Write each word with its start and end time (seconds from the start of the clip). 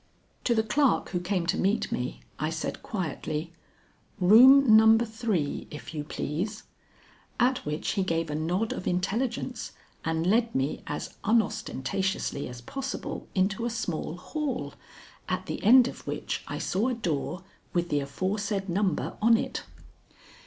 To 0.45 0.55
the 0.55 0.63
clerk 0.63 1.09
who 1.09 1.19
came 1.19 1.45
to 1.45 1.59
meet 1.59 1.91
me, 1.91 2.21
I 2.39 2.49
said 2.49 2.81
quietly, 2.81 3.53
"Room 4.19 4.75
No. 4.75 4.97
3, 4.97 5.67
if 5.69 5.93
you 5.93 6.03
please," 6.03 6.63
at 7.39 7.63
which 7.67 7.89
he 7.91 8.01
gave 8.01 8.31
a 8.31 8.35
nod 8.35 8.73
of 8.73 8.87
intelligence 8.87 9.73
and 10.03 10.25
led 10.25 10.55
me 10.55 10.81
as 10.87 11.13
unostentatiously 11.23 12.47
as 12.47 12.61
possible 12.61 13.27
into 13.35 13.63
a 13.63 13.69
small 13.69 14.17
hall, 14.17 14.73
at 15.29 15.45
the 15.45 15.63
end 15.63 15.87
of 15.87 16.07
which 16.07 16.43
I 16.47 16.57
saw 16.57 16.87
a 16.87 16.95
door 16.95 17.43
with 17.71 17.89
the 17.89 17.99
aforesaid 17.99 18.69
number 18.69 19.15
on 19.21 19.37
it. 19.37 19.65